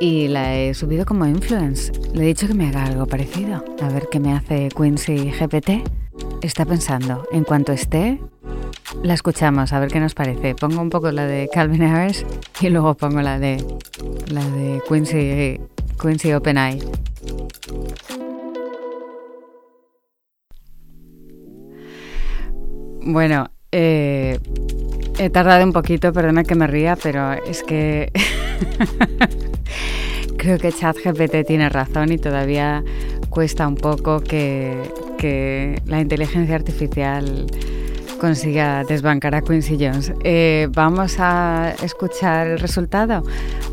y 0.00 0.28
la 0.28 0.56
he 0.56 0.74
subido 0.74 1.04
como 1.04 1.26
influence. 1.26 1.92
Le 2.14 2.24
he 2.24 2.26
dicho 2.26 2.48
que 2.48 2.54
me 2.54 2.68
haga 2.68 2.84
algo 2.84 3.06
parecido. 3.06 3.62
A 3.82 3.88
ver 3.90 4.08
qué 4.10 4.18
me 4.18 4.32
hace 4.32 4.68
Quincy 4.70 5.30
GPT. 5.30 5.82
Está 6.42 6.64
pensando, 6.64 7.26
en 7.32 7.44
cuanto 7.44 7.72
esté, 7.72 8.18
la 9.02 9.14
escuchamos, 9.14 9.72
a 9.72 9.80
ver 9.80 9.90
qué 9.90 10.00
nos 10.00 10.14
parece. 10.14 10.54
Pongo 10.54 10.80
un 10.80 10.90
poco 10.90 11.12
la 11.12 11.26
de 11.26 11.48
Calvin 11.52 11.82
Harris 11.82 12.24
y 12.60 12.70
luego 12.70 12.94
pongo 12.94 13.20
la 13.20 13.38
de 13.38 13.62
la 14.28 14.44
de 14.44 14.80
Quincy, 14.88 15.60
Quincy 16.00 16.32
Open 16.32 16.58
Bueno, 23.02 23.50
eh, 23.72 24.38
he 25.18 25.30
tardado 25.30 25.64
un 25.64 25.72
poquito, 25.72 26.12
perdona 26.12 26.44
que 26.44 26.54
me 26.54 26.66
ría, 26.66 26.96
pero 26.96 27.32
es 27.32 27.62
que 27.62 28.12
Creo 30.36 30.58
que 30.58 30.72
ChatGPT 30.72 31.46
tiene 31.46 31.68
razón 31.68 32.12
y 32.12 32.18
todavía 32.18 32.82
cuesta 33.28 33.68
un 33.68 33.76
poco 33.76 34.20
que, 34.20 35.78
la 35.84 36.00
inteligencia 36.00 36.54
artificial 36.54 37.46
consiga 38.18 38.84
desbancar 38.84 39.34
a 39.34 39.42
Quincy 39.42 39.76
Jones. 39.78 40.14
Eh, 40.24 40.68
vamos 40.70 41.16
a 41.18 41.74
escuchar 41.82 42.46
el 42.46 42.58
resultado. 42.58 43.22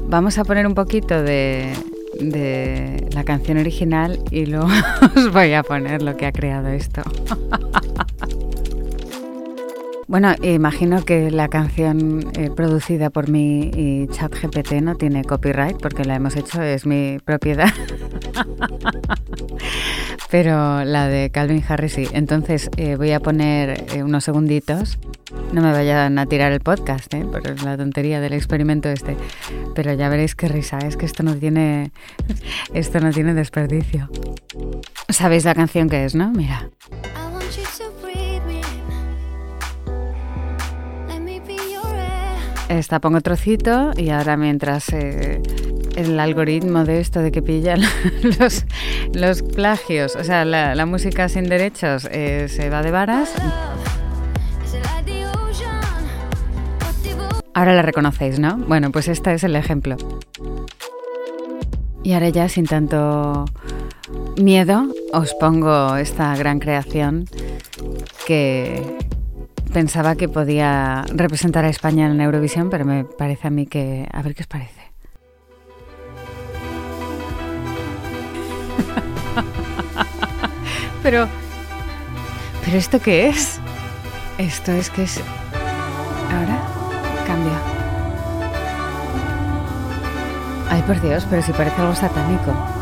Vamos 0.10 0.38
a 0.38 0.44
poner 0.44 0.68
un 0.68 0.74
poquito 0.74 1.24
de, 1.24 1.72
de 2.20 3.08
la 3.14 3.24
canción 3.24 3.58
original 3.60 4.20
y 4.30 4.46
luego 4.46 4.68
os 5.16 5.32
voy 5.32 5.54
a 5.54 5.64
poner 5.64 6.02
lo 6.02 6.18
que 6.18 6.26
ha 6.26 6.34
creado 6.34 6.68
esto. 6.68 7.02
Bueno, 10.08 10.34
imagino 10.42 11.04
que 11.04 11.32
la 11.32 11.50
canción 11.50 12.32
eh, 12.38 12.50
producida 12.50 13.10
por 13.10 13.28
mí 13.30 13.72
y 13.76 14.08
ChatGPT 14.08 14.82
no 14.82 14.96
tiene 14.96 15.26
copyright 15.26 15.78
porque 15.82 16.06
la 16.06 16.16
hemos 16.16 16.38
hecho, 16.38 16.62
es 16.62 16.86
mi 16.86 17.20
propiedad. 17.26 17.68
Pero 20.32 20.86
la 20.86 21.08
de 21.08 21.30
Calvin 21.30 21.64
Harris 21.68 21.94
sí. 21.94 22.08
Entonces 22.14 22.70
eh, 22.78 22.96
voy 22.96 23.12
a 23.12 23.20
poner 23.20 23.86
eh, 23.94 24.04
unos 24.04 24.24
segunditos. 24.24 24.98
No 25.52 25.62
me 25.62 25.74
vayan 25.74 26.18
a 26.20 26.26
tirar 26.26 26.54
el 26.54 26.62
podcast, 26.62 27.14
por 27.14 27.64
la 27.64 27.76
tontería 27.76 28.22
del 28.22 28.32
experimento 28.32 28.90
este. 28.90 29.18
Pero 29.76 29.94
ya 29.94 30.08
veréis 30.08 30.36
qué 30.36 30.48
risa, 30.48 30.80
es 30.80 30.96
que 30.96 31.06
esto 31.06 31.24
no 31.24 31.36
tiene, 31.36 31.92
esto 32.74 33.02
no 33.02 33.12
tiene 33.12 33.34
desperdicio. 33.34 34.10
¿Sabéis 35.10 35.44
la 35.44 35.54
canción 35.54 35.90
que 35.90 36.06
es, 36.06 36.16
no? 36.16 36.32
Mira. 36.32 36.70
Esta 42.70 43.00
pongo 43.00 43.22
trocito 43.22 43.92
y 43.96 44.10
ahora 44.10 44.36
mientras 44.36 44.90
eh, 44.90 45.42
el 45.96 46.20
algoritmo 46.20 46.84
de 46.84 47.00
esto 47.00 47.22
de 47.22 47.32
que 47.32 47.42
pillan 47.42 47.82
los, 49.14 49.42
plagios, 49.42 50.16
o 50.16 50.24
sea, 50.24 50.44
la, 50.44 50.86
música 50.86 51.30
sin 51.30 51.48
derechos 51.48 52.08
eh, 52.12 52.48
se 52.50 52.70
va 52.70 52.84
de 52.84 52.92
varas. 52.92 53.34
Ahora 57.54 57.74
la 57.74 57.82
reconocéis, 57.82 58.38
¿no? 58.38 58.58
Bueno, 58.58 58.92
pues 58.92 59.08
este 59.08 59.34
es 59.34 59.44
el 59.44 59.56
ejemplo. 59.56 59.96
Y 62.04 62.14
ahora 62.14 62.30
ya 62.30 62.48
sin 62.50 62.66
tanto 62.66 63.46
miedo 64.38 64.88
os 65.14 65.34
pongo 65.34 65.96
esta 65.96 66.36
gran 66.36 66.60
creación 66.60 67.26
que, 68.28 68.98
pensaba 69.78 70.16
que 70.16 70.28
podía 70.28 71.06
representar 71.14 71.64
a 71.64 71.70
España 71.70 72.08
en 72.08 72.20
Eurovisión, 72.20 72.72
pero 72.72 72.84
me 72.84 73.04
parece 73.04 73.48
a 73.48 73.52
mí 73.52 73.68
que... 73.68 74.08
A 74.12 74.24
ver 74.24 74.34
qué 74.34 74.42
os 74.42 74.48
parece. 74.48 74.74
pero... 81.04 81.28
¿Pero 82.66 82.76
esto 82.76 83.00
qué 83.00 83.28
es? 83.28 83.60
Esto 84.40 84.72
es 84.72 84.90
que 84.90 85.04
es... 85.04 85.22
Ahora 86.34 86.60
cambia. 87.28 87.60
Ay, 90.72 90.82
por 90.88 91.00
Dios, 91.02 91.28
pero 91.30 91.44
si 91.44 91.52
parece 91.52 91.80
algo 91.80 91.94
satánico. 91.94 92.77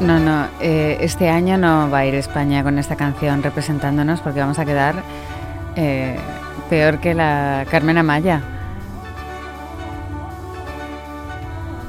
No, 0.00 0.18
no, 0.18 0.48
eh, 0.60 0.96
este 1.00 1.28
año 1.28 1.58
no 1.58 1.90
va 1.90 1.98
a 1.98 2.06
ir 2.06 2.14
España 2.14 2.62
con 2.62 2.78
esta 2.78 2.96
canción 2.96 3.42
representándonos 3.42 4.20
porque 4.20 4.40
vamos 4.40 4.58
a 4.58 4.64
quedar 4.64 5.02
eh, 5.76 6.16
peor 6.70 7.00
que 7.00 7.14
la 7.14 7.66
Carmen 7.70 7.98
Amaya. 7.98 8.42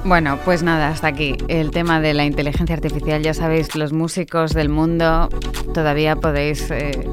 Bueno, 0.04 0.40
pues 0.44 0.64
nada, 0.64 0.90
hasta 0.90 1.08
aquí. 1.08 1.38
El 1.48 1.72
tema 1.72 2.02
de 2.02 2.14
la 2.14 2.26
inteligencia 2.26 2.76
artificial, 2.76 3.22
ya 3.22 3.34
sabéis, 3.34 3.76
los 3.76 3.94
músicos 3.94 4.54
del 4.54 4.68
mundo 4.68 5.30
todavía 5.74 6.16
podéis 6.16 6.70
eh, 6.72 7.08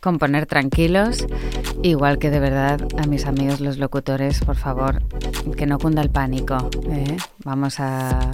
componer 0.00 0.46
tranquilos, 0.46 1.24
igual 1.82 2.18
que 2.18 2.30
de 2.30 2.40
verdad 2.40 2.80
a 2.98 3.06
mis 3.06 3.26
amigos 3.26 3.60
los 3.60 3.78
locutores, 3.78 4.40
por 4.40 4.56
favor, 4.56 5.02
que 5.56 5.66
no 5.66 5.78
cunda 5.78 6.02
el 6.02 6.10
pánico. 6.10 6.70
¿eh? 6.90 7.16
Vamos 7.44 7.76
a, 7.78 8.32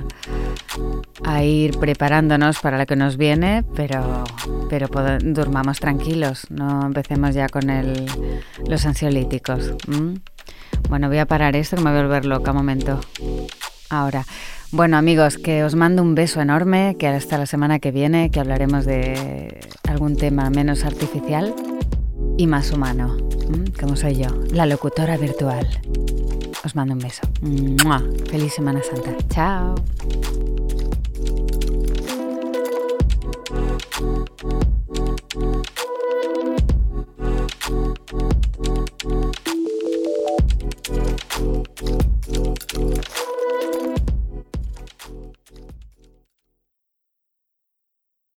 ir 1.43 1.79
preparándonos 1.79 2.59
para 2.61 2.79
lo 2.79 2.87
que 2.87 2.97
nos 2.97 3.17
viene, 3.17 3.65
pero, 3.75 4.25
pero 4.69 4.89
durmamos 5.21 5.81
tranquilos, 5.81 6.47
no 6.51 6.87
empecemos 6.87 7.35
ya 7.35 7.49
con 7.49 7.71
el, 7.71 8.07
los 8.67 8.85
ansiolíticos. 8.87 9.73
Bueno, 10.89 11.09
voy 11.09 11.19
a 11.19 11.27
parar 11.27 11.57
esto 11.57 11.77
que 11.77 11.83
me 11.83 11.91
voy 11.91 12.01
a 12.01 12.03
volver 12.03 12.25
loca 12.25 12.51
un 12.51 12.57
momento 12.59 13.01
ahora. 13.91 14.25
Bueno 14.71 14.99
amigos, 14.99 15.39
que 15.39 15.65
os 15.65 15.75
mando 15.75 16.03
un 16.03 16.15
beso 16.15 16.43
enorme, 16.43 16.97
que 16.99 17.09
hasta 17.09 17.39
la 17.39 17.47
semana 17.47 17.79
que 17.79 17.91
viene, 17.91 18.31
que 18.31 18.41
hablaremos 18.41 18.85
de 18.85 19.61
algún 19.89 20.17
tema 20.17 20.51
menos 20.51 20.85
artificial 20.85 21.55
y 22.39 22.47
más 22.47 22.71
humano, 22.71 23.17
como 23.79 23.97
soy 23.97 24.15
yo, 24.15 24.29
la 24.53 24.65
locutora 24.65 25.17
virtual. 25.17 25.67
Os 26.65 26.75
mando 26.77 26.95
un 26.95 27.01
beso. 27.01 27.23
Feliz 28.31 28.55
Semana 28.55 28.81
Santa. 28.83 29.15
Chao. 29.29 29.75